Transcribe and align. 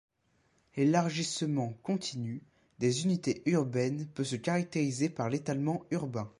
L'élargissement 0.77 1.73
continue 1.83 2.41
des 2.79 3.03
unités 3.05 3.43
urbaines 3.45 4.07
peut 4.15 4.23
se 4.23 4.35
caractériser 4.35 5.09
par 5.09 5.29
l'étalement 5.29 5.85
urbain. 5.91 6.27